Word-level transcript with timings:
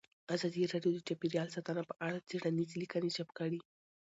ازادي 0.35 0.63
راډیو 0.73 0.91
د 0.95 0.99
چاپیریال 1.07 1.47
ساتنه 1.55 1.81
په 1.89 1.93
اړه 2.05 2.25
څېړنیزې 2.29 2.75
لیکنې 2.83 3.09
چاپ 3.15 3.29
کړي. 3.39 3.59